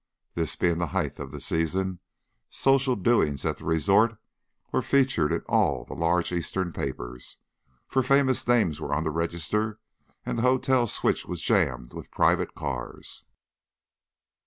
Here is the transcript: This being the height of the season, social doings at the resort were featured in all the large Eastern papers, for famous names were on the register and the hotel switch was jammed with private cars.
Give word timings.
This 0.33 0.55
being 0.55 0.79
the 0.79 0.87
height 0.97 1.19
of 1.19 1.29
the 1.31 1.39
season, 1.39 1.99
social 2.49 2.95
doings 2.95 3.45
at 3.45 3.57
the 3.57 3.65
resort 3.65 4.17
were 4.71 4.81
featured 4.81 5.31
in 5.31 5.41
all 5.47 5.85
the 5.85 5.93
large 5.93 6.31
Eastern 6.31 6.73
papers, 6.73 7.37
for 7.87 8.01
famous 8.01 8.47
names 8.47 8.81
were 8.81 8.95
on 8.95 9.03
the 9.03 9.11
register 9.11 9.79
and 10.25 10.39
the 10.39 10.41
hotel 10.41 10.87
switch 10.87 11.27
was 11.27 11.39
jammed 11.43 11.93
with 11.93 12.09
private 12.09 12.55
cars. 12.55 13.25